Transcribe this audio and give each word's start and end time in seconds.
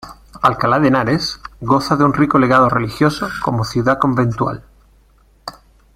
Alcalá 0.47 0.79
de 0.79 0.87
Henares 0.87 1.39
goza 1.59 1.95
de 1.95 2.03
un 2.03 2.15
rico 2.15 2.39
legado 2.39 2.69
religioso 2.69 3.29
como 3.43 3.63
ciudad 3.63 3.99
conventual. 3.99 4.63